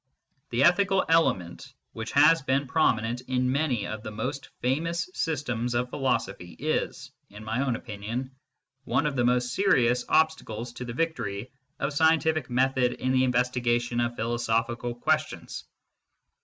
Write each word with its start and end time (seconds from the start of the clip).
The 0.49 0.63
ethical 0.63 1.05
element 1.09 1.75
which 1.93 2.13
has 2.13 2.41
been 2.41 2.65
prominent 2.65 3.21
in 3.27 3.51
many 3.51 3.85
of 3.85 4.01
the 4.01 4.09
most 4.09 4.49
famous 4.59 5.07
systems 5.13 5.75
of 5.75 5.91
philosophy 5.91 6.53
is, 6.57 7.11
in 7.29 7.43
my 7.43 7.61
opinion, 7.75 8.31
one 8.83 9.05
of 9.05 9.15
the 9.15 9.23
most 9.23 9.53
serious 9.53 10.03
obstacles 10.09 10.73
to 10.73 10.85
the 10.85 10.93
victory 10.93 11.51
of 11.77 11.93
scientific 11.93 12.49
method 12.49 12.93
in 12.93 13.11
the 13.11 13.23
investigation 13.23 13.99
of 13.99 14.15
philo 14.15 14.37
sophical 14.37 14.99
questions. 14.99 15.65